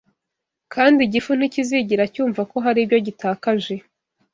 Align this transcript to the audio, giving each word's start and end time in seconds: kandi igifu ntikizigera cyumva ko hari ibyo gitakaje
kandi 0.73 0.99
igifu 1.07 1.31
ntikizigera 1.35 2.03
cyumva 2.13 2.41
ko 2.51 2.57
hari 2.65 2.79
ibyo 2.85 2.99
gitakaje 3.07 3.73